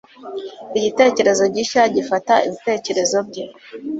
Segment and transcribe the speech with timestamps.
[0.77, 3.43] igitekerezo gishya gifata ibitekerezo bye